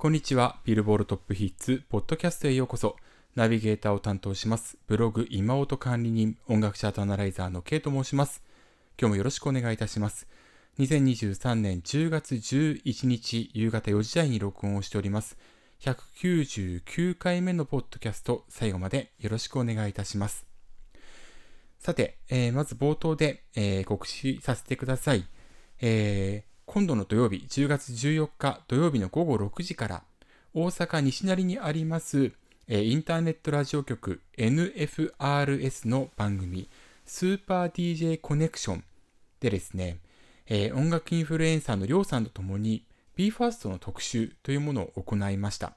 [0.00, 0.56] こんにちは。
[0.64, 2.96] ビルボールトップヒッツ、ポッドキャストへようこそ。
[3.34, 4.78] ナビゲーターを担当します。
[4.86, 8.42] ブログ今音管理人、音楽チャートアナライザーの K と申します。
[8.98, 10.26] 今日もよろしくお願いいたします。
[10.78, 15.36] 2023年10月11日夕方4時台に録音をしております。
[15.80, 20.46] 199回目のポッドキャスト、最後までよろしくお願いいたします。
[21.78, 25.26] さて、えー、まず冒頭で、えー、告知させてください。
[25.82, 30.02] えー今度の土曜日、10月14日土曜日の午後6時から、
[30.54, 32.30] 大阪西成にあります、
[32.68, 36.68] えインターネットラジオ局 NFRS の番組、
[37.04, 38.84] スーパー DJ コネクション
[39.40, 39.98] でですね、
[40.46, 42.84] え音楽インフルエンサーのりょうさんと共に
[43.16, 45.72] BE:FIRST の特集というものを行いました。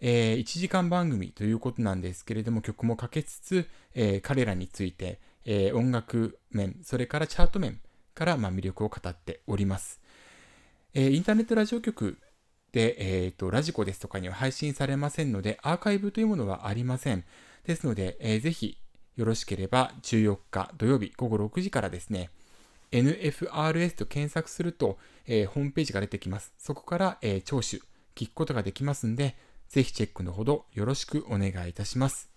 [0.00, 7.80] えー、1時間番組ということなんですけれども、曲もかけつつ、えー、彼らについて、え、音楽面、それからチャート面
[8.14, 10.00] からま魅力を語っております。
[10.94, 12.18] えー、インターネットラジオ局
[12.72, 17.24] で、えーと、ラジコですとかには配信されませんので、アーカイブというものはありません。
[17.66, 18.78] ですので、えー、ぜひ
[19.16, 22.30] よろしければ14日土曜日午後6時からですね、
[22.90, 26.52] NFRS と検索すると、えー、ホームページが出てきます。
[26.58, 27.82] そこから、えー、聴取、
[28.14, 29.36] 聞くことができますんで、
[29.68, 32.30] ぜひチェックのほどよろしくお願いいたします。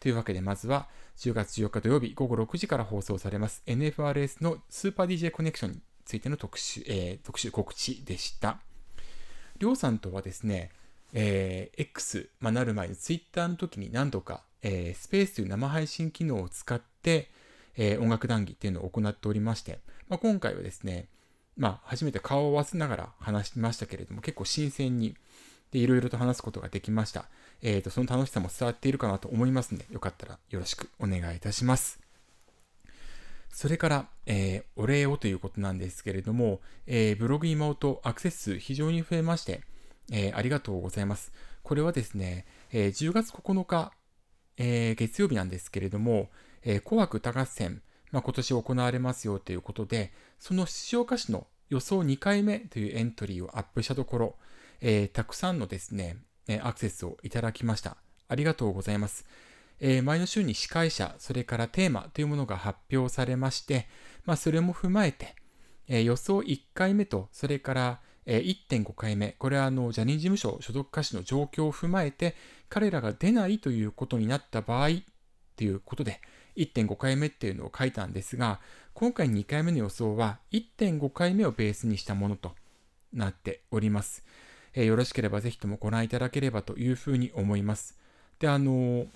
[0.00, 8.58] というわけで、まずは10月14日土曜日午後6時から放送されます NFRS のスーパー DJ コネクションついての特集、えー、特集告知でした。
[9.58, 10.70] りょうさんとはですね、
[11.12, 17.30] えー、X、まあ、なる前の Twitter の時に何度か、えー、スペースという生配信機能を使って、
[17.76, 21.08] えー、音楽談義っていうのを行っておりまして、まあ、今回はですね、
[21.56, 25.16] まあ、初めて顔を合わせながら話しましたけれども、結構新鮮に、
[25.72, 27.24] で、いろいろと話すことができました。
[27.62, 32.05] えっ、ー、と、その楽しさも伝わっているかなと思いますので、よかったらよろしくお願いいたします。
[33.56, 39.62] それから、えー、お礼をということなんですけれども、えー、ブログ今音アクセス数非常に増えまして、
[40.12, 41.32] えー、ありがとうございます。
[41.62, 43.92] これはですね、え10月9日、
[44.58, 46.28] え月曜日なんですけれども、
[46.64, 47.80] え紅白歌合戦、
[48.12, 54.36] まあ、今年行われますよということで、その出場歌手の予想2回目というエントリーをアップしたところ、
[54.82, 56.18] えたくさんのですね、
[56.60, 57.96] アクセスをいただきました。
[58.28, 59.24] ありがとうございます。
[59.80, 63.86] えー、前の週に司会者、それからテーマというものが発表されまして、
[64.24, 65.34] まあ、それも踏まえて、
[65.88, 72.34] えー、予想1回目と、それから、えー、1.5回目、これはあのジャニーズ事務所所属歌手の状況を踏まえて、
[72.68, 74.88] 彼らが出ないということになった場合
[75.56, 76.20] ということで、
[76.56, 78.60] 1.5回目っていうのを書いたんですが、
[78.94, 82.52] 今回2回目の予想は1.5回目をベースにしたものと
[83.12, 84.24] なっております。
[84.72, 87.98] えー、よろしければぜひともご覧いただければというふうに思います。
[88.38, 89.08] で、あのー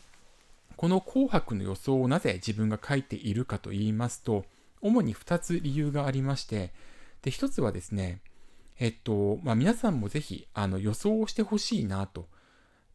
[0.77, 4.45] この紅白の予想をなぜ自分が書いているかと言いますと、
[4.81, 6.73] 主に2つ理由がありまして、
[7.23, 8.21] で、1つはですね、
[8.79, 12.29] えっと、まあ、皆さんもぜひあの予想をしてほしいなと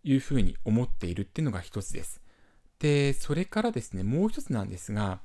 [0.04, 2.22] いうふうに思っているっていうのが1つです。
[2.80, 5.20] で、それからですね、もう1つなんですが、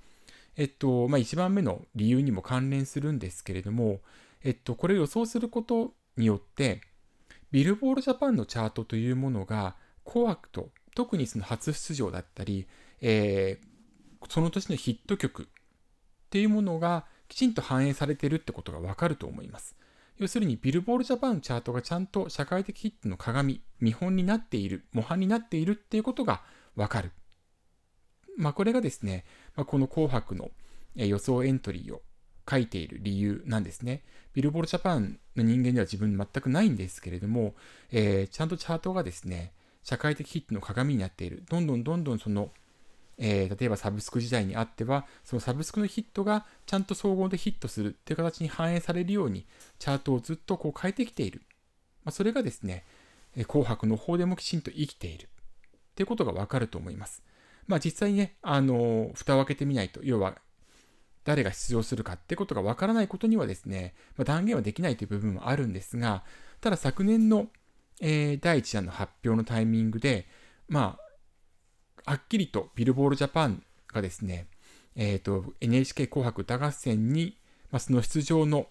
[0.57, 4.01] えっと、まあ、1番目の理由にも関連するんですけれども、
[4.43, 6.83] えっと、これを予想することによって、
[7.51, 12.67] ビルボールジャパンのチャートというものが紅白と特にその初出場だったり、
[13.01, 15.47] えー、その年のヒット曲っ
[16.31, 19.77] ていうものがきちんと反映されてるってことがわかると思います。
[20.19, 26.43] 要するにビルボールジャパンチャートがちゃんと社会的ヒットの鏡、見本になっている、模範になっているっていうことが
[26.77, 27.13] わかる。
[28.37, 29.25] まあこれがですね、
[29.57, 30.51] まあ、この紅白の
[30.95, 32.03] 予想エントリーを
[32.49, 34.03] 書いている理由なんですね。
[34.35, 37.55] ビルボールジャパンの人間では自分全くないんですけれども、
[37.91, 41.45] えー、ちゃんとチャートがですね、社会的ヒットの鏡になっている。
[41.49, 42.51] どんどんどんどんその、
[43.19, 49.47] えー、例えばサブスク時代にあっては、そのサブスクのヒットがちゃんと総合でヒットするっていう形に反映されるように、
[49.79, 51.43] チャートをずっとこう変えてきている。
[52.05, 52.85] まあ、それがですね、
[53.47, 55.29] 紅白の方でもきちんと生きている。
[55.91, 57.23] っていうことがわかると思います。
[57.67, 60.37] まあ実際にね、あの、蓋を開けてみないと、要は
[61.25, 66.25] 誰が出場するかってことがわからないことにはですね、まあ、断言はできないという部分もあるんですが、
[66.61, 67.49] ただ昨年の
[68.01, 70.27] えー、第1弾の発表のタイミングで、
[70.69, 70.99] ま
[72.07, 74.47] あ、はっきりとビルボールジャパンがですね、
[74.97, 77.37] えっ、ー、と、NHK 紅白歌合戦に、
[77.71, 78.67] まあ、その出場の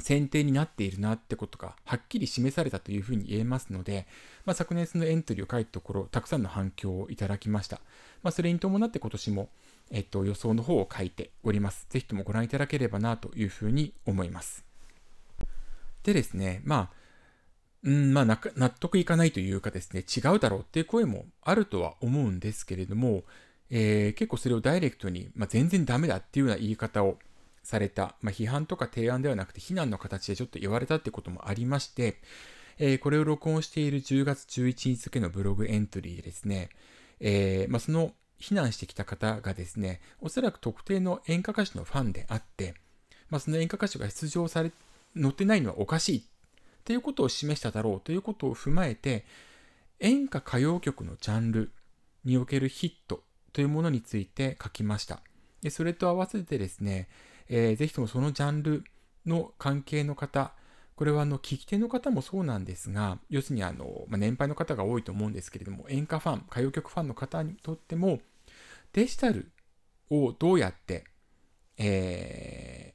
[0.00, 4.06] 選定になっているなってことがはっきり示されたというふうに言えますので、
[4.44, 7.80] まあ、昨年そのエントリーを書いたところ、たくさんの反響をいただきました。
[8.22, 9.48] まあ、それに伴って今年も、
[9.90, 11.86] えっと、予想の方を書いております。
[11.90, 14.64] ぜひともご覧いただければなというふうに思います。
[16.02, 17.01] でですね、まあ、
[17.84, 23.24] うん、まあ、納得いかないというかですね、違うだろうっていう声もあるとは思うんですけれども、
[23.70, 27.18] えー、結構それをダイレクトに、まあ、全然ダメだっていうような言い方を
[27.62, 32.16] された、まあ、批判とか提案ではなくて非難の形でちょっと言われたってこともありまして、
[32.78, 36.68] えー、これを録音している10月11日付のブログエントリーでですね、
[37.20, 42.74] えー、まあ、その避難してきた方がですね、おそらく特定の演歌歌手のファンであって、
[43.30, 44.72] まあ、その演歌歌手が出場され、
[45.18, 46.24] 載ってないのはおかしい
[46.84, 49.24] ということを示しただろうということを踏まえて、
[50.00, 51.70] 演歌歌謡曲のジャンル
[52.24, 55.20] におけるヒットというものについて書きました。
[55.62, 57.08] でそれと合わせてですね、
[57.48, 58.84] えー、ぜひともそのジャンル
[59.26, 60.52] の関係の方、
[60.96, 68.20] これはあの聞き手の方もそうなんですが、要するにあの、まあ、年配の方が多いと思うんですけれども、演歌ファン、歌謡曲ファンの方にとっても、
[68.92, 69.50] デジタル
[70.10, 71.04] をどうやって、
[71.78, 72.94] え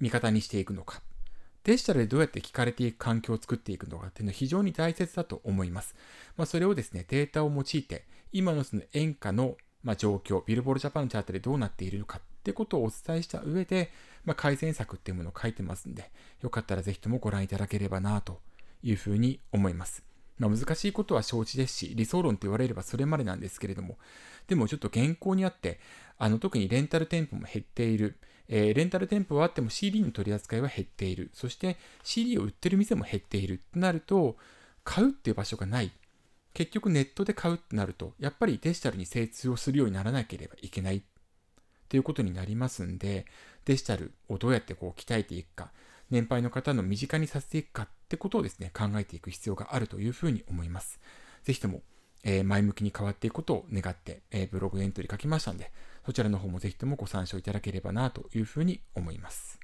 [0.00, 1.02] 味方にしていくのか。
[1.64, 5.94] デジタルでどうやって聞かれていく環境を作っていくのかっていうのは非常に大切だと思います。
[6.36, 13.90] まあ、それをですね、データを用いて、今のその演歌のま状況、ビルボールジャパンのチャートでどうなっているのかってことをお伝えした上で、
[14.24, 16.10] まあ、改善策っていうものを書いてますんで、
[16.40, 18.40] よかったらぜひともご覧いただければなと
[18.82, 20.04] いうふうに思います。
[20.38, 23.98] まあ、難しいことは承知ですし、理想論って言われればそれまでなんですけれども、
[24.48, 25.78] でもちょっと現行にあって、
[26.22, 28.16] あの特にレンタル店舗も減っている、
[28.46, 34.36] えー、レンタル店舗はあっても CD の取り扱いは減っている、そして CD を売ってる店も減っているとなると、
[34.84, 35.90] 買うっていう場所がない。
[36.54, 41.02] 結局ネットで買うってなると、やっぱりデジタルに精通をするようにならなければいけない
[41.88, 43.26] ということになりますんで、
[43.64, 45.72] デジタルをどうやってこう鍛えていくか、
[46.08, 51.00] 年配の方の身近にさせていくかってことをですね、考えていく必要があるというふうに思います。
[51.42, 51.82] ぜひとも、
[52.22, 55.72] えー、前向きに変わっていくことを願って、えー、ブログエントリー書きましたんで、
[56.04, 59.58] そちらの方もぜひともご参照いただければなというふうに思います。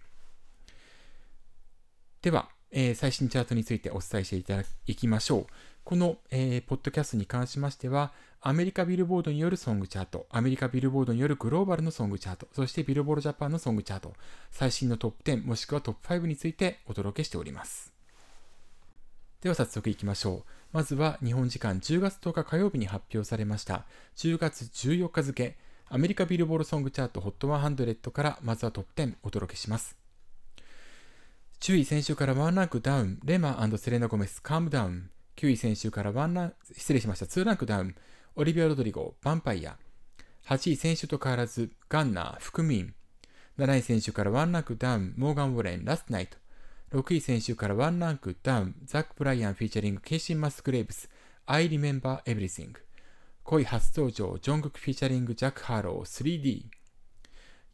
[2.22, 4.64] では、えー、最新チャートについてお伝えしていただ
[4.94, 5.46] きましょう。
[5.84, 14.12] この、えー、ポッドキャストに関しましては、アメリカビルボードによるソングチャート、アメリカビルボードによるグローバルのソングチャート、そしてビルボードジャパンのソングチャート、
[14.50, 17.92] 最新のトップ10もしくはトップ5についてお届けしております。
[19.40, 20.58] では早速いきましょう。
[20.72, 23.86] まずは日本時間10月10日火曜日に発表されました
[24.16, 25.56] 10月14日付
[25.90, 29.96] アメリカビルボードソングチャート HOT100 からまずはトップ10お届けします。
[31.60, 35.10] 注意先週からワンランクダウン、レマセレナ・ゴメス、カームダウン。
[35.36, 37.94] 9位先週からワンラン失礼しました、2ランクダウン、
[38.36, 39.78] オリビア・ロドリゴ、ヴァンパイア。
[40.46, 42.92] 8位先週と変わらず、ガンナー、 fukumean。
[43.58, 46.36] 7位先週からワンランクダウン、モーガン・ウォレン、 Last Night。
[46.92, 51.08] 6位先週からワンランクダウン、ザック・ブライアンフィーチャリング、ケイシン・マスクレーブス、
[51.46, 52.87] I Remember Everything。
[53.48, 56.66] 5位初登場、ジョングクフィーチャリング、ジャック・ハロー、3D。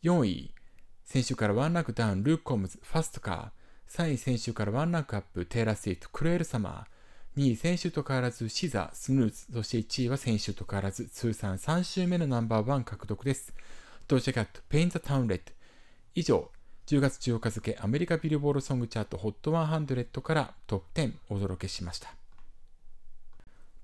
[0.04, 0.54] 4位、
[1.02, 4.04] 先週からワンランクダウン、ルーク・コムズ、ファストカー。
[4.04, 7.40] 3位、先週からワンランクアップ、テイラー・スウィフト、 Cruel Summer。
[7.40, 13.52] 2位、先週と変わらずシザ、 Snooze、そして1位は先週と変わらず通算3週目のナンバーワン獲得です。
[14.06, 15.52] ドージャキャット、 Paint The Town Red。
[16.14, 16.52] 以上、
[16.86, 22.14] 10月14日付アメリカビルボードソングチャート HOT100 からトップ10お届けしました。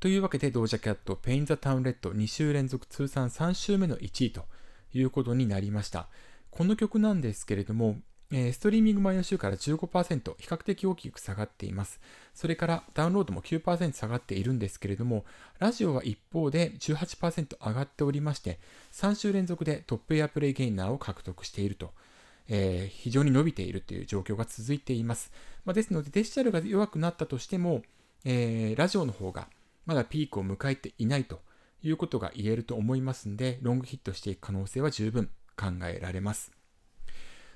[0.00, 4.46] というわけで、ドージャキャット、 Paint The Town Red 2週連続通算3週目の1位と
[4.94, 6.08] いうことになりました。
[6.50, 7.98] この曲なんですけれども、
[8.32, 12.00] えー、ストリーミング前の週から15%、比較的大きく下がっています。
[12.32, 15.26] それからダウンロードも9%下がっているんですけれども、
[15.58, 18.58] ラジオは一方で18%上がっておりまして、
[18.92, 21.90] 3週連続でトップエアプレイゲイナーを獲得していると、
[22.48, 25.30] えー、非常に伸びているという状況が続いています。
[25.66, 27.82] まあ、ですので、デジタルが弱くなったとしても、
[28.24, 29.46] えー、ラジオの方が
[29.86, 31.40] まだピークを迎えていないと
[31.82, 36.52] いうことが言えると思いますので、ロングヒットしていく可能性は十分考えられます。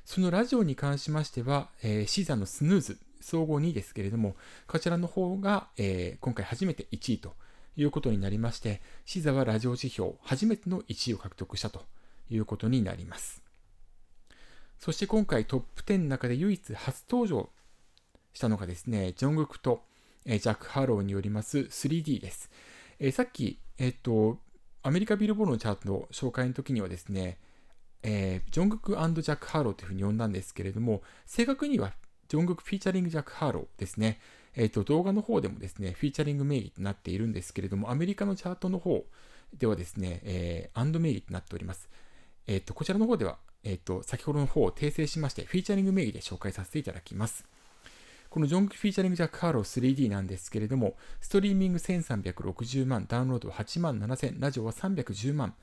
[0.05, 7.35] そのラジオに関しましては、えー、シザのスヌーズ、総合2位ですけれども、こちらの方が、えー、今回初めて1位と
[7.77, 11.83] いうことになりまして、シザはラジオ指標初めての1位を獲得したと
[12.31, 13.43] いうことになります。
[14.79, 17.49] そして今回トップ10の中で唯一初登場
[18.35, 19.83] したのがですね、ジョングクと、
[20.27, 22.51] え、ジャック・ハローによります 3D です。
[22.99, 24.39] えー、さっき、えっ、と、
[24.83, 27.39] アメリカビルボードのチャートの紹介の時にはですね、
[28.03, 31.93] え、ジョングクジャック・ハローというふうに呼んだんですけれども、正確には
[32.29, 34.21] ジョングクフィーチャリングジャック・ハローですね。
[34.57, 39.05] えっ、と、動画の方でもですね、フィーチャリング名義となっているんですけれども、アメリカのチャートの方
[39.59, 41.89] ではですね、え、アンド名義となっております。
[42.47, 47.47] えっ、と、こちらの方では、えっ、と、先ほどの方を訂正しまして、フィーチャリング名義で紹介させていただきます。
[48.35, 55.55] このジョングクフィーチャリングジャック・ハロー 3D なんですけれども、ストリーミング1360万、ダウンロード8万7000、ラジオは310万、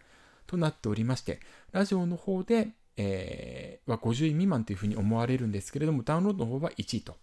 [0.48, 1.42] となっておりまして、
[1.74, 7.18] ラジオの方で、えー、は50位未満というふうに思われるんですけれども、ダウンロードの方は1位と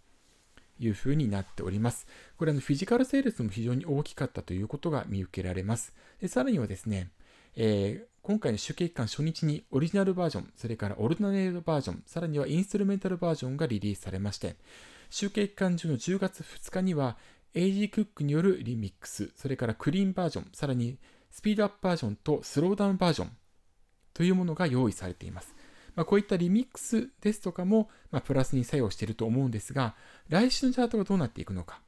[0.78, 2.06] いうふうになっております。
[2.36, 5.94] これはフィジカルセールスも非常に大きかったということが見受けられます。
[6.20, 7.10] でさらにはですね、
[7.56, 14.56] えー、今回の集計期間初日にオリジナルバージョン、それからオルタネートバージョン、さらにはインストゥルメンタルバージョンがリリースされまして、
[15.10, 17.16] 集計期間中の10月2日には
[17.54, 20.98] エイジー・クックによるリミックス、それからクリーンバージョン、さらに
[21.30, 23.30] スピードアップバージョンとスローダウンバージョン
[24.14, 25.54] というものが用意されています。
[25.94, 29.96] まあ、こういったリミックスですとかも、まあ、プラスに作用していると思うんですが、
[30.28, 31.80] 来週のチャートがどうなっていくのか、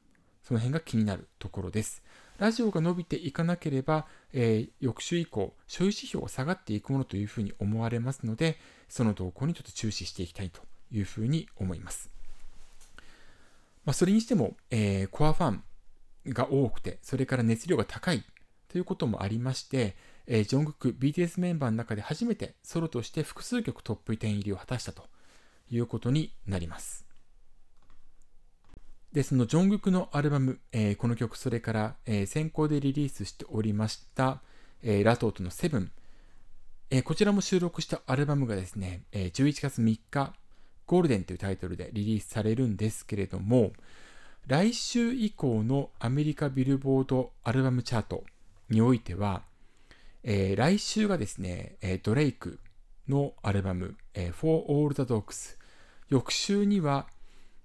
[0.43, 2.03] その辺が気になるところです。
[2.37, 8.57] ラジオが伸びていかなければ、えー、翌週以降、所有指標が下がっていくものというふうに思われますので、
[8.89, 10.61] その動向にちょっと注視していきたいと
[10.91, 12.10] いうふうに思います。
[13.85, 15.63] まあ、それにしても、えー、コアファン
[16.27, 18.23] が多くて、それから熱量が高い
[18.67, 19.95] ということもありまして、
[20.27, 25.03] えー、ジョングク BTS メンバーの中で初めてソロとして複数曲トップ10入りを果たしたと
[25.69, 27.05] いうことになります。
[29.11, 34.41] で、そのジョングクのアルバム、えー、この曲、それから、えー、先行でリリースしておりました、
[34.83, 35.91] えー、ラトートのセブン、
[36.93, 40.33] えこちらも収録したアルバムがですね、え11月3日、
[40.91, 43.71] ゴールデンというタイトルでリリースされるんですけれども、
[44.45, 48.25] 来週以降のアメリカビルボードアルバムチャート
[48.69, 49.43] においては、
[50.23, 52.59] えー、来週がですね、えー、ドレイク
[53.07, 55.55] のアルバム、えー、For All the Dogs。
[56.09, 57.07] 翌週には、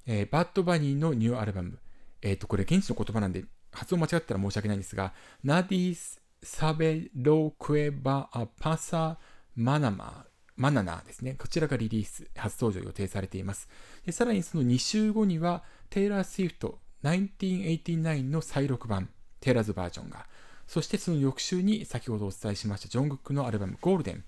[0.07, 1.81] えー、バッドバニーのニューアルバム。
[2.23, 8.31] えっ、と、これ現地の言葉なんで、発音間違ったら申し訳ないんですが、ナディ・サベロ・クエバ・
[8.61, 9.19] パサ・
[9.57, 11.35] マナママナナですね。
[11.39, 13.69] こちらがリリース、初登場予定されています。
[14.05, 19.09] でさらにその2週後には、テイラー・スウィフト1989の再録版、
[19.41, 20.27] テイラーズバージョンが
[20.67, 24.25] そしてその翌週に先ほどお伝えしましたジョングックのアルバムゴールデン。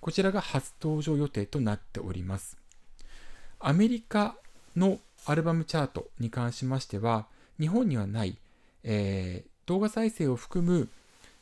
[0.00, 2.58] こちらが初登場予定となっております。
[3.60, 4.36] アメリカ
[4.76, 7.26] のアルバムチャートに関しましては、
[7.58, 8.36] 日本にはない、
[8.84, 10.88] えー、動画再生を含む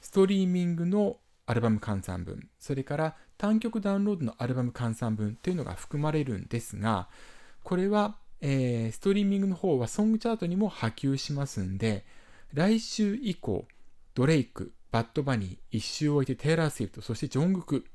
[0.01, 7.09] ストリーミングのアルバム換算分、それから単曲ダウンロードのアルバム換算分というのが含まれるんですが、
[7.63, 12.05] これは、えー、ストリーミングの方はソングチャートにも波及しますんで、
[12.53, 13.67] 来週以降、
[14.15, 17.87] ドレイク、バッドバニー、一周置いてテイラー・スウィフト、そしてジョングク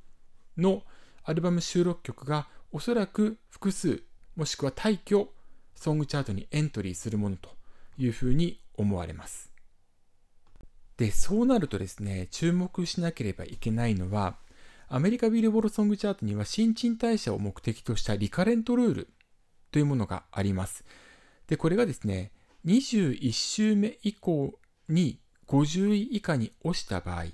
[0.57, 0.81] の
[1.23, 4.01] アルバム収録曲がおそらく複数、
[4.35, 5.27] もしくは大挙、
[5.75, 7.51] ソングチャートにエントリーするものと
[7.99, 9.51] いうふうに思われます。
[10.97, 14.43] で、そうなるとですね、注目しなければいけないのは、
[14.87, 19.07] アメリカビルボロソングチャートには新陳代謝を目的としたリカレントルール
[19.71, 20.85] というものがあります。
[21.47, 22.31] で、これがですね、
[22.65, 27.25] 21週目以降に50位以下に落ちた場合、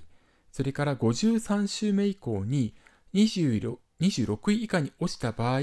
[0.50, 2.74] それから53週目以降に
[3.14, 3.78] 26
[4.52, 5.60] 位以下に落ちた場合、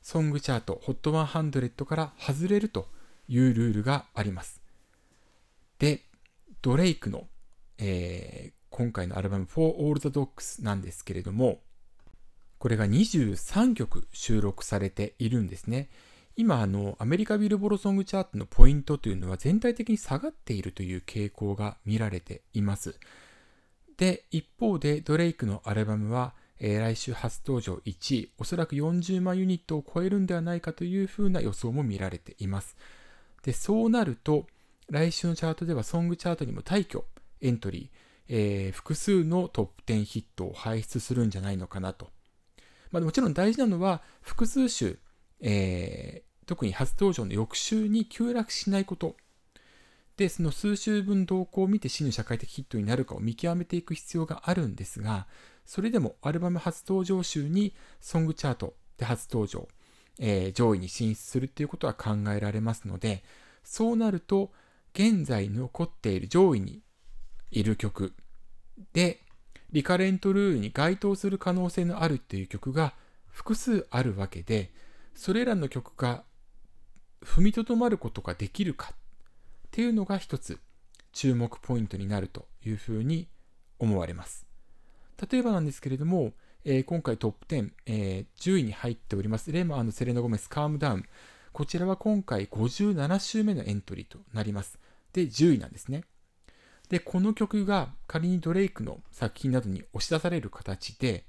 [0.00, 2.88] ソングチャート HOT100 から外れると
[3.28, 4.62] いうルールがあります。
[5.78, 6.02] で、
[6.62, 7.28] ドレイクの、
[7.78, 11.60] え、今回のアルバム For All the Dogs なんですけれども、
[12.58, 15.88] これが23曲収録されているんですね。
[16.34, 22.98] 今あのアメリカビルボロソングチャートのポイントというのは全体的に下がっているという傾向が見られています。
[23.96, 32.76] で、一方でドレイクのアルバムは、えー、来週初登場1位、おそらく40万ユニットを超えるんではないかというふうな予想も見られています。
[33.44, 34.48] で、そうなると、
[34.90, 37.04] 来週のチャートではソングチャートにも大挙
[37.40, 42.10] エントリー、えー、複数のトップ10ヒットを輩出するんじゃないのかなと。
[42.90, 44.96] まあ、もちろん大事なのは複数種
[45.46, 49.16] えー、特に初登場の翌週に急落しないこと。
[50.16, 55.26] で、その数週分動向を見て真の社会的ヒットになるかを見極めていく必要があるんですが、
[55.66, 59.68] それでもアルバム初登場週にソングチャートで初登場、
[60.18, 63.22] えー、上位に進出するっていうことは考えられますので、
[63.62, 64.52] そうなると、
[64.94, 66.80] 現在残っている上位に
[67.54, 68.12] いる曲
[68.92, 69.20] で、
[69.70, 72.94] リカレントルールに該当する可能性のあるっていう曲が
[73.28, 74.72] 複数あるわけで、
[75.14, 76.24] それらの曲が
[77.24, 78.96] 踏みとどまることができるかっ
[79.70, 80.58] ていうのが一つ
[81.12, 83.28] 注目ポイントになるというふうに
[83.78, 84.46] 思われます。
[85.30, 86.32] 例えばなんですけれども、
[86.64, 91.04] えー、今回トップ10、えー、10位に入っております、レマセレナ・ゴメス、カームダウン。
[91.52, 94.78] こちらは今回57週目のエントリーとなります。
[95.12, 96.04] で、10位なんですね。
[96.88, 101.24] で、この曲が仮にドレイクの作品などに押し出される形で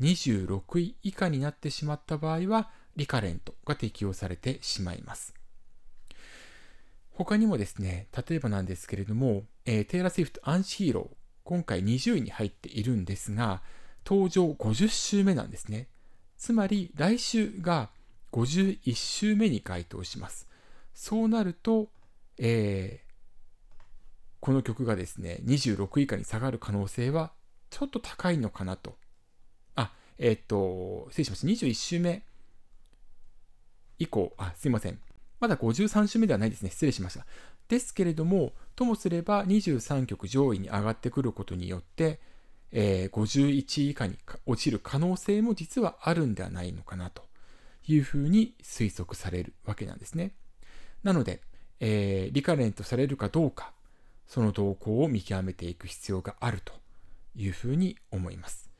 [0.00, 5.34] 26位以下になってしまった場合は、リカレントが適用されてしまいます。
[7.10, 13.62] 他にもですね、例えばなんですけれども、えー、テイラー・スウィフト・ Anti-Hero、今回20位に入っているんですが、
[14.06, 15.88] 登場50週目なんですね。
[16.36, 17.90] つまり来週が
[18.32, 20.48] 51週目に該当します。
[20.94, 21.88] そうなると、
[22.38, 23.00] え、
[24.40, 27.32] この曲がですね、26位以下に下がる可能性は
[27.70, 28.96] ちょっと高いのかなと。
[29.74, 31.46] あ、えっ、と、失礼しました。
[31.66, 32.22] 21週目
[33.98, 34.98] 以降、あ、すいません。
[35.40, 36.70] まだ53週目ではないですね。
[36.70, 37.26] 失礼しました。
[37.68, 42.20] ですけれども、ともすれば23曲上位に上がってくることによって、
[42.70, 44.16] えー、51以下に
[44.46, 47.22] 落ちる可能性も実はあるんではないのかなと
[47.86, 50.32] いうふうに推測されるわけなんですね。
[51.02, 51.40] なので、
[51.80, 53.72] えー、リカレントされるかどうか、
[54.28, 56.74] その動向を見極めていく必要があると
[57.34, 58.70] いうふうに思います。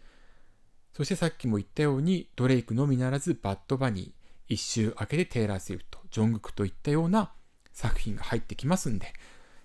[0.93, 7.33] そしてさっきも言ったように、ドレイクのみならずバッドバニー、一周明けでテイラー・スウィフト、ジョングクといったような
[7.73, 9.13] 作品が入ってきますんで、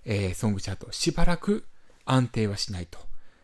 [0.05, 1.65] えー、ソングチャートしばらく
[2.05, 2.99] 安定はしないと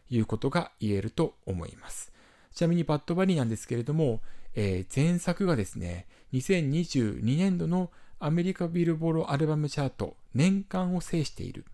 [0.10, 2.12] いうことが言えると思います。
[2.54, 4.22] ちなみにバッドバニーなんですけれども、
[4.54, 11.66] えー、前作がですね、2022年度のアメリカビルボロアルバムチャート年間を制している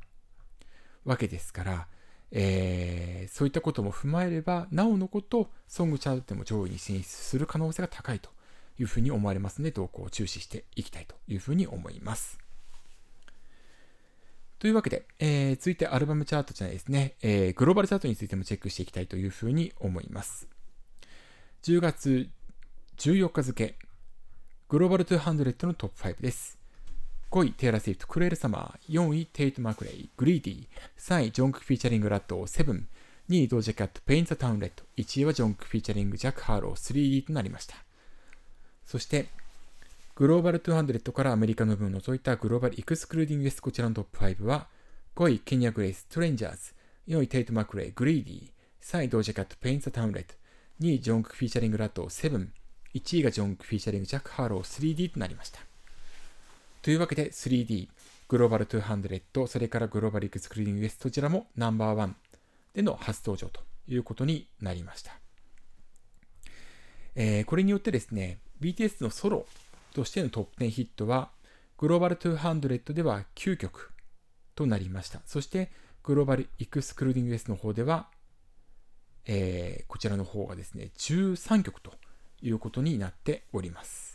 [1.05, 1.88] わけですから、
[2.31, 8.29] えー、そういったことも踏まえれば、なおのこと、ソングチャートでも上位に進出する可能性が高いと
[8.79, 12.39] いうふうに思われますので、動向を注視していきたいというふうに思います。
[14.59, 20.47] というわけで、えー、続いてアルバムチャートじゃないですね、えー、グローバルチャートについてもチェックしていきたいというふうに思います。
[21.63, 22.29] 10月
[22.97, 23.77] 14日付、
[24.69, 26.64] グローバル200のトップ5です。
[27.32, 28.93] 5位、テイラー・スウィフト、 Cruel Summer。
[28.94, 30.67] 4位、テイト・マクレイ、 Greedy。
[30.98, 32.86] 3位、ジョングク・フィーチャリング・ラトー、7。
[33.27, 34.84] 2位、ドージャ・キャット、 Paint The Town Red。
[34.98, 37.75] 1位はジョングク・フィーチャリング、ジャック・ハーロー、3D となりました。
[38.86, 39.27] そして、
[40.15, 43.62] グローバル200からアメリカの分を除いたグローバル Excluding です。
[43.62, 44.67] こちらのトップ5は、
[45.15, 46.74] 5位、ケニア・グレイス、 Strangers。
[47.08, 48.50] 4位、テイト・マクレイ、 Greedy。
[48.82, 50.34] 3位、ドージャ・キャット、 Paint The Town Red。
[50.79, 52.50] 2位、ジョングク・フィーチャリング・ラトー、7。
[52.94, 55.60] 1位がジョングク・フィーチャリング・ジャック・ハーロー 3D となりました。
[56.86, 57.89] というわけで 3D、
[58.27, 62.15] グローバル200、それからグローバルエクスクリーディング S どちらもナンバーワン
[62.75, 65.13] での初登場ということになりました。
[67.15, 69.48] えー、これによってですね、BTS のソロ
[69.96, 71.32] としてのトップ10ヒットは、
[71.80, 73.92] グローバル200では9曲
[74.54, 75.22] となりました。
[75.25, 75.72] そして、
[76.04, 78.10] グローバル Excluding US の方では、
[79.26, 81.95] えー、こちらの方がですね、13曲と
[82.43, 84.14] いうことになっております。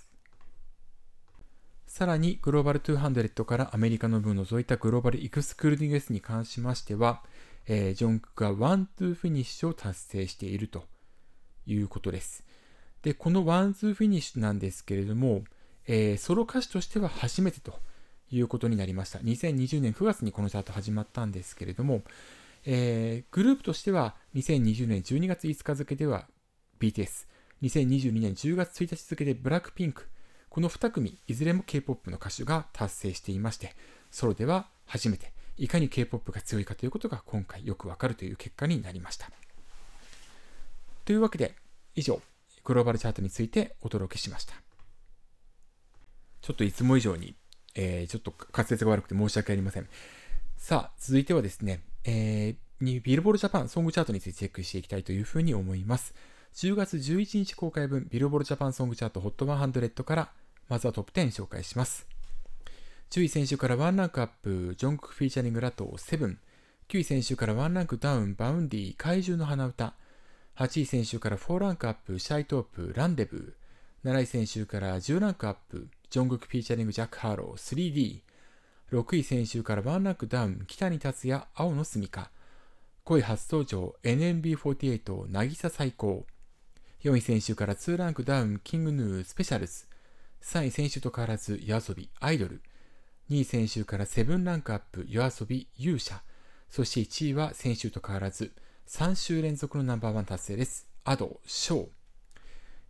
[1.91, 7.21] さらに、グローバル200からアメリカの分を除いたグローバルエクスクルーディング S に関しましては、
[7.67, 10.85] えー、ジョングクがワンツーフィニッシュを達成していると
[11.67, 12.45] いうことです。
[13.03, 15.43] で、このワンツーフィニッシュなんですけれども、
[15.89, 17.81] えー、ソロ歌手としては初めてと
[18.31, 19.19] いうことになりました。
[19.19, 22.03] 2020年9月にこのチャート始まったんですけれども、
[22.67, 26.29] えー、グループとしては2020年12月5日付では
[26.79, 27.27] BTS、
[27.63, 30.07] 2022年10月1日付でブラックピンク、
[30.51, 33.77] この2組、いずれも K-POP の歌手が達成していまして、
[34.11, 39.31] ソロでは初めて、いかに K-POP が強いかということが今回よくわかるという結果になりました。
[41.05, 41.55] というわけで、
[41.95, 42.21] 以上、
[42.65, 44.55] グローバルチャートについてお届けしました。
[46.41, 47.37] ちょっといつも以上に、
[47.77, 49.89] えー、ちょっと滑舌が悪くて申し訳ありません。
[50.57, 56.13] さあ、続いてはですね、えー、ビルボードジャパンソングチャートについてチェックしていきたいというふうに思います。
[56.55, 60.31] 10月11日公開分ビルボードジャパンソングチャート HOT100 から
[60.69, 62.07] まずはトップ10紹介します。
[63.11, 66.37] 10位先週から1ランクアップ、ジョングクフィーチャリングラトー7。
[66.89, 69.95] 9位先週から1ランクダウン、バウンディ、怪獣の花唄。
[70.57, 74.11] 8位先週から4ランクアップ、シャイトープ、ランデブー。
[74.13, 78.21] 7位先週から10ランクアップ、ジョングクフィーチャリングジャックハロー 3D。
[78.93, 82.31] 6位先週から1ランクダウン、キタニタツヤ、青のすみか。
[83.07, 86.27] 5位初登場、NMB48、渚サイコー。
[87.03, 89.87] 4位先週から2ランクダウン、キングヌー SPECIALZ。
[90.43, 92.61] 3位先週と変わらず、 YOASOBI、アイドル。
[93.31, 96.21] 2位先週から7ランクアップ、 YOASOBI、勇者。
[96.69, 98.53] そして1位は先週と変わらず、
[98.87, 100.89] 3週連続のナンバーワン達成です。
[101.05, 101.89] Ado、唱。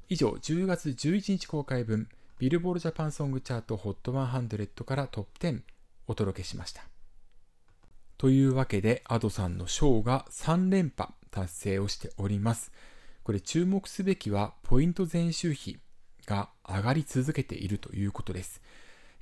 [0.08, 2.08] 以上、10月11日公開分、
[2.40, 5.62] ビルボールジャパンソングチャート HOT100 からトップ10
[6.08, 6.82] お届けしました。
[8.18, 12.72] というわけで、アドさんのショーが3連覇達成をしております。
[13.22, 15.78] これ注目すべきはポイント前週比
[16.26, 18.62] が上がり続けているということです。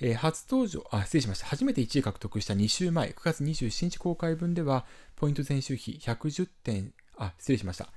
[0.00, 1.46] えー、初登場、あ、失礼しました。
[1.46, 4.84] 初めて1位獲得した2週前、9月27日公開分では、
[5.16, 7.88] ポイント前週比110点、あ、失礼しました。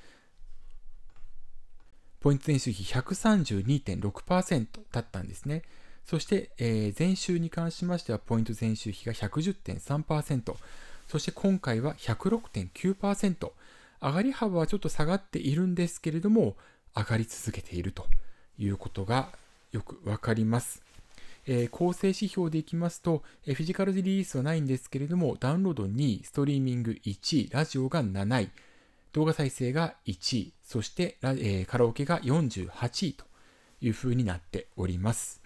[2.19, 5.63] ポイント前週比132.6%だったんですね。
[6.05, 10.55] そして、えー、前週に関しましては、ポイント前週比が110.3%、
[11.07, 13.51] そして今回は106.9%、
[14.01, 16.55] 上がり幅はちょっと下がっているんですけれども、
[16.95, 18.07] 上がり続けていると
[18.57, 19.29] いうことが
[19.71, 20.81] よくわかります。
[21.47, 28.49] えー、構成指標でいきますと、えー、フィジカルリリースはないんですけれども、ダウンロード2位、ストリーミング1位、ラジオが7位、
[29.13, 33.25] 動画再生が1位、そして、えー、カラオケが48位と
[33.81, 35.41] いう風になっております。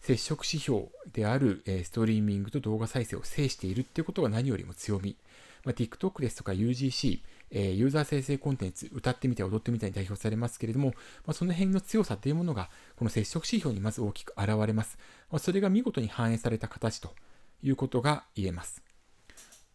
[0.00, 5.16] 接触指標である、えー、ストリーミングと動画再生を制しているっていうことが何よりも強み。
[5.64, 7.20] まあ、TikTok ですとか UGC、
[7.54, 10.94] え、ユーザー生成コンテンツ、歌ってみて踊ってみたに代表されますけれども、
[11.26, 14.98] まあ、その辺の強さというものが、この接触指標にまず大きく現れます。
[15.30, 17.14] まあ、それが見事に反映された形と
[17.62, 18.82] いうことが言えます。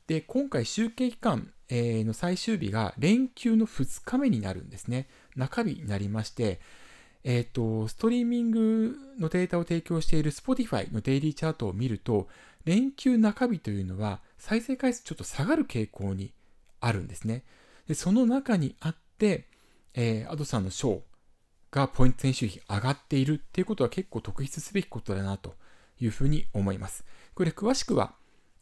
[0.08, 5.08] で、今回集計期間、え、の最終日が連休の2日目になるんですね。
[5.36, 6.60] 中日になりまして、
[7.24, 12.28] えっ、ー、と、ストリーミングのデータを提供している Spotify のデイリーチャートを見ると、
[12.64, 16.34] 連休中日というのは再生回数ちょっと下がる傾向に
[16.80, 17.44] あるんですね。
[17.88, 19.48] でその中にあって、
[19.94, 21.02] えー、アドさんのショー
[21.72, 25.56] がポイント選手比上がっているっていうことは結構特筆すべきことだなと
[26.00, 27.06] いうふうに思います。
[27.34, 28.14] これ詳しくは、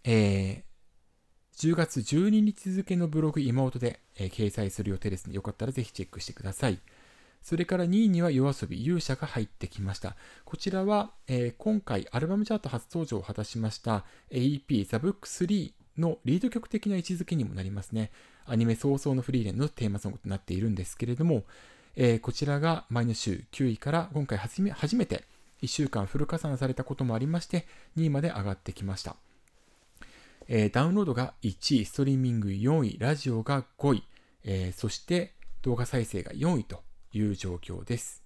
[0.04, 6.80] えー、10月12日付のブログ妹で、えー、掲載する予定ですので、よかったらぜひチェックしてください。
[7.42, 10.16] それから2位には yoasobi 勇者が入ってきました。
[10.46, 18.12] こちらは、えー、今回アルバムチャート初登場を果たしました AEP The Book 3のリード曲的な位置づけにもなりますね。
[18.46, 21.44] アニメ早々のフリーレンのテーマソングとなっているんですけれども、
[21.96, 25.24] えー、こちらが前の週9位から今回初め初めて
[25.62, 27.66] 1週間フル加算されたこともありまして
[27.98, 29.16] 2位まで上がってきました。
[30.48, 34.04] えー、ダウンロードが1位、ストリーミング4位、ラジオが5位、
[34.44, 38.25] えー、そして動画再生が4位という状況です。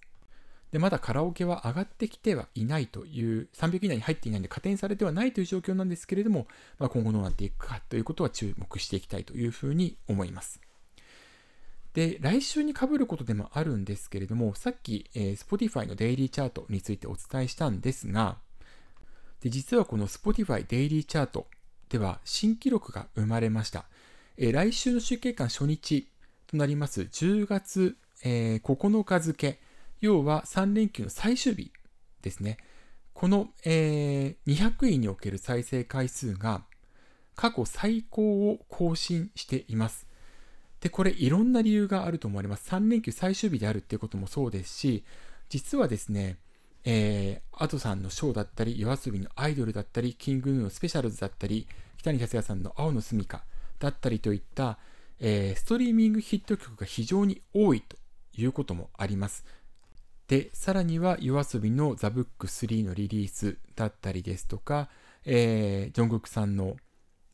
[0.72, 6.46] で、まだカラオケは上がってきてはいないという、300以内に入っていないので加点されてはないという状況なんですけれども、
[6.78, 10.60] まあ、今後どうなっていくかということは注目していきたいというふうに思います。
[11.92, 18.38] で、来週に被ることでもあるんですけれども、さっき、えー、Spotify のデイリーチャートについてお伝えしたんですが、
[19.40, 21.46] で実はこの Spotify デイリーチャート
[21.88, 23.86] では新記録が生まれました。
[24.36, 26.08] えー、来週の集計間初日
[26.46, 29.58] となります10月えー、9日付、
[30.00, 31.72] 要は3連休の最終日
[32.22, 32.58] ですね。
[33.12, 36.62] この、えー、200位における再生回数が
[37.34, 40.06] 過去最高を更新しています。
[40.80, 42.70] で、これいろんな理由があると思われます。
[42.70, 45.04] 3連休最終日であるっていうこともそうですし、
[45.48, 46.38] 実はですね、
[46.84, 51.66] えー、アドさんのショーだったり、夜遊びのアイドルだったり、キングヌーのスペシャルズだったり、
[51.98, 53.44] 北谷達也さんの青の住みか
[53.78, 54.78] だったりといった、
[55.18, 57.98] えー、ストリーミングヒット曲が非常に多いと
[58.36, 59.44] いうこともあります。
[60.30, 64.88] で、さらには yoasobi の The Book 3のリリースだったりですとか、
[65.24, 66.76] えー、ジョングクさんの、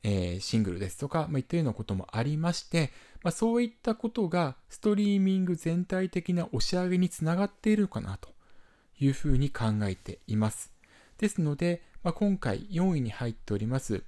[0.02, 2.90] えー、シングルですとか、まあ、いったようなこともありまして、
[3.22, 8.30] まあ、そういったことがストリーミング全体的な押し上げにつながっているかなと
[8.98, 10.72] いうふうに考えています。
[11.18, 14.04] ですので、まあ、今回4位に入っております、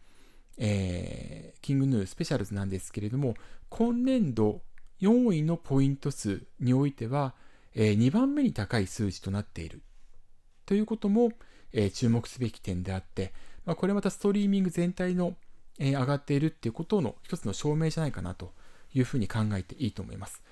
[0.56, 3.34] えー、キングヌースペシャルズなんですけれども、
[3.68, 4.62] 今年度
[5.02, 7.34] 4位のポイント数においては、
[7.80, 9.82] え2番目に高い数字となっている
[10.66, 11.30] ということも、
[11.72, 13.32] え注目すべき点であって、
[13.64, 15.36] ま、これまたストリーミング全体の、
[15.78, 18.52] え上がっているっていうことの一つの証明じゃないかなと
[18.92, 20.42] いうふうに考えていいと思います。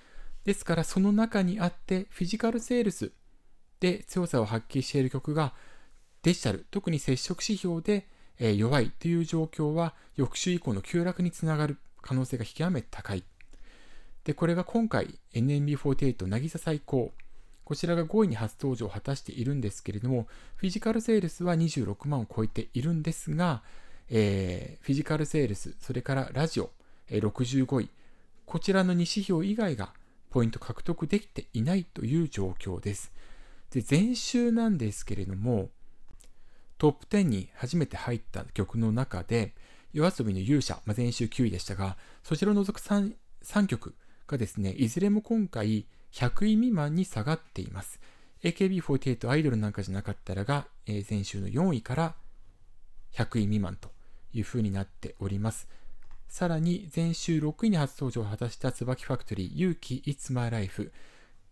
[0.44, 3.10] ですからその中にあってフィジカルセールス
[3.80, 5.52] で強さを発揮している曲が
[6.22, 8.06] デジタル、特に接触指標で
[8.38, 13.24] え弱いという状況は翌週以降の急落につながる可能性が極めて高い
[14.26, 17.12] で、これが今回 NMB48 渚最高。
[17.64, 23.62] こちらが5位に初登場を果たしているんですけれども、フィジカルセールスは26万を超えているんですが、
[24.10, 26.70] えー、フィジカルセールス、それからラジオ、
[27.08, 27.88] えー、65位、
[28.46, 29.92] こちらの2指標以外が
[30.30, 33.12] ポイント獲得できていないという状況です。
[33.70, 35.70] で、前週なんですけれども、
[36.78, 39.54] トップ10に初めて入った曲の中で、
[39.92, 43.94] 夜遊びの勇者、まあ、前週9位でしたが、そちらを除く 3, 3曲、
[44.26, 48.00] がですね、いずれも今回100位未満に下がっています。
[48.42, 52.14] AKB48 アイドルなんかじゃなかったらが、えー、前週の4位から
[53.14, 53.90] 100位未満と
[54.32, 55.68] いう風になっております。
[56.28, 60.92] さらに前週6位に初登場を果たした椿ファクトリー勇気 It's My Life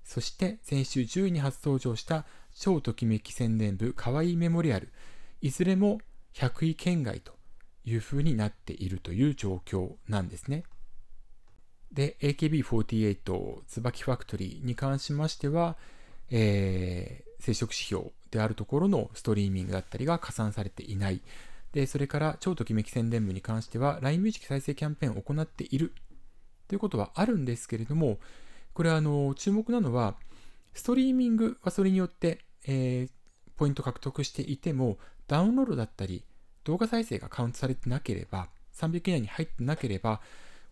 [0.04, 4.92] そして先週10位に初登場した超ときめき宣伝部かわいいメモリアル
[5.40, 6.00] いずれも
[6.34, 7.32] 100位圏外と
[7.84, 10.64] いう風になっているという状況なんですね。
[11.94, 15.76] で、AKB48 椿ファクトリーに関しましては、
[16.30, 21.20] えー、接触指標であるところのストリーミングだったりが加算されていない。
[21.72, 25.92] で、それから超ときめき宣伝部に関しては LINE ミュージック再生キャンペーンを行っている
[26.68, 28.18] ということはあるんですけれども、
[28.72, 30.16] これはあの注目なのは、
[30.72, 33.10] ストリーミングはそれによって、えー、
[33.56, 36.24] ポイント獲得していても、ダウンロードだったり、
[36.64, 40.20] 動画再生がカウントされてなければ、300以内に入ってなければ、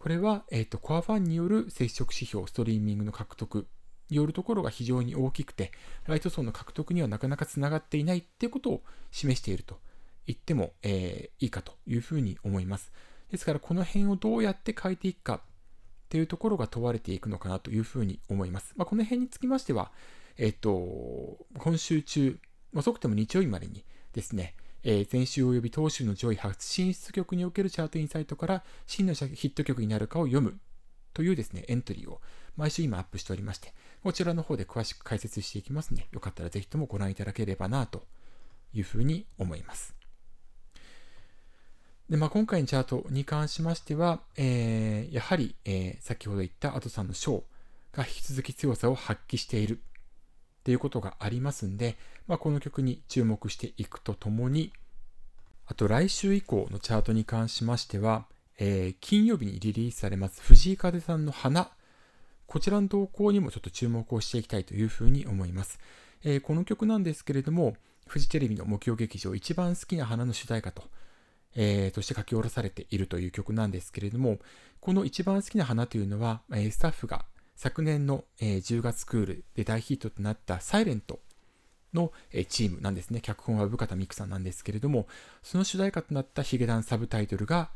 [0.03, 3.69] これは、えーと、コアファンによる接触指標、ストリーミングの獲得
[4.11, 5.71] によるところが非常に大きくて、
[6.09, 9.79] ライト層の獲得にはなかなかつながっていないっていうことを示していると
[10.27, 12.91] 言っても、えー、いいかというふうに思います。
[13.31, 15.41] ですから、この辺をどうやって変えていくかっ
[16.09, 18.75] ていうところが問われていくのかなというふうに思います。
[18.75, 19.93] まあ、この辺につきましては、
[20.37, 22.41] えっ、と、今週中、
[22.75, 23.85] 遅くても日曜日までに
[24.15, 30.59] ですね、えー、前週及び当週の上位初進出曲におけるチャートインサイトから真のヒット曲になるかを読む
[31.15, 32.21] というですね、エントリーを
[32.57, 38.03] 毎週今アップしておりまして、こちらの方で詳しく解説していきますので、よかったらぜひともご覧いただければなと
[38.75, 39.95] いうふうに思います。
[42.09, 47.43] で、まあ、今回のチャートに関しましては、えー、やはり、えー、先ほど言ったアトさんのショー
[47.97, 49.81] が引き続き強さを発揮している
[50.63, 51.97] っていうことがありますんで、
[52.29, 54.73] まあ、この曲に注目していくとともに、
[55.67, 58.27] あと来週以降のチャートに関しましては、
[58.59, 61.73] えー、金曜日にリリースされます藤井風さんの花、
[62.47, 65.81] こちらの動向にもちょっと注目をしていきたいというふうに思います。
[66.23, 67.75] えー、この曲なんですけれども、
[68.07, 70.85] フジテレビの木曜劇場一番好きな花の主題歌と、
[71.57, 74.39] えー、として書き下ろされているという曲なんですけれども、
[74.81, 77.25] この一番好きな花というのは、えー、スタッフが
[77.63, 81.21] 昨年の、えー、10月クールで大ヒットとなったサイレント
[81.95, 83.21] の、え、チームなんですね。
[83.21, 85.07] 脚本は生方美久さんなんですけれども、
[85.45, 87.71] その主題歌となったヒゲダンサブタイトルが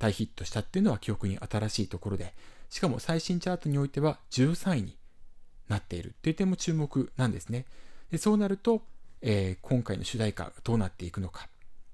[0.00, 2.34] 大ヒットしたっていうのは記憶に新しいところで、
[2.68, 4.96] しかも最新チャートにおいては13位に
[5.68, 7.66] なっているという点も注目なんですね。
[8.10, 8.82] でそうなると、
[9.20, 11.48] えー、今回の主題歌どうなっていくのか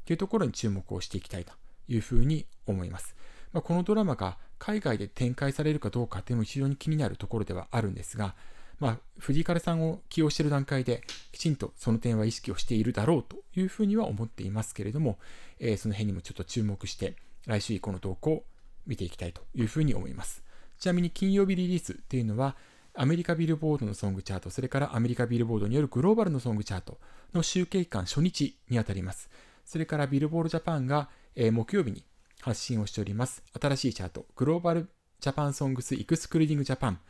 [0.06, 1.52] というところに注目をしていきたいと
[1.88, 3.17] いうふうに思います。
[3.52, 8.34] まあ、このドラマが海外で展開されるかどうかというのも非常に気になるところではあるんですが、
[8.80, 15.18] まあ、藤井風さんを起用している段階できちんとその点は意識をしているだろうというふうには思っていますけれども、
[15.58, 18.44] えー、その辺にもちょっと注目して来週以降の投稿を
[18.86, 20.42] 見ていきたいというふうに思います。
[20.78, 22.56] ちなみに金曜日リリースっていうのは
[22.94, 26.98] アメリカビルボードのソングチャート、それからアメリカビルボードによるグローバルのソングチャート
[27.32, 29.30] の集計期間初日にあたります。
[29.64, 32.04] それからビルボールジャパンが、えー、木曜日に
[32.40, 33.42] 発信をしております。
[33.60, 34.88] 新しいチャート、グローバル
[35.20, 37.00] ジャパンソングスエクスクルーディングジャパン。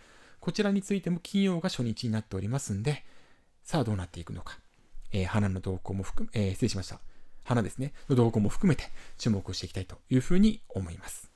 [0.41, 3.05] こちらについても金曜が初日になっておりますんで、
[3.65, 4.59] さあどうなっていくのか。
[5.13, 7.01] えー、花の動向も含め、えー、失礼しました。
[7.45, 8.85] 花ですね、の動向も含めて
[9.17, 11.31] 注目をしていきたいというふうに思います。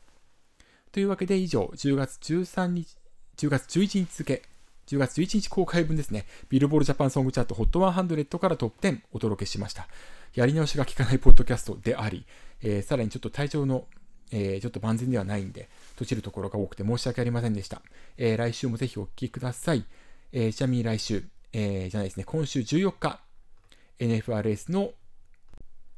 [0.92, 2.96] というわけで以上、10月13日、
[3.38, 4.42] 10月11日付、
[4.87, 9.88] 10月11日公開分ですね、ビルボールジャパンソングチャート HOT100 からトップ10お届けしました。
[10.35, 12.26] やり直しが効かないポッドキャストであり、
[12.62, 13.87] えー、さらにちょっと体調の、
[14.31, 17.83] えー、ちょっと万全ではないんで、閉じるところが多くて申し訳ありませんでした。
[18.16, 19.85] えー、来週もぜひお聴きください。
[20.33, 23.20] えー、ちなみに来週、えー、じゃないですね、今週14日、
[23.98, 24.92] NFRS の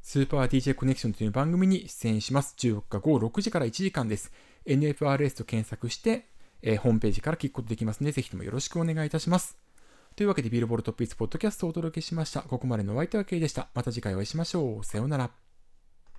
[0.01, 2.55] スーパー DJ コネクションという番組に出演します。
[2.59, 4.31] 14日午後6時から1時間です。
[4.65, 6.27] NFRS と検索して、
[6.61, 9.57] えー、ホームページから聞くことできますので、ぜひともよろしくお願いいたします。
[10.15, 12.41] というわけで、ビルボールトップイツポッドキャストをお届けしました。
[12.41, 13.69] ここまでのお相手は K でした。
[13.73, 14.85] また次回お会いしましょう。
[14.85, 15.44] さようなら。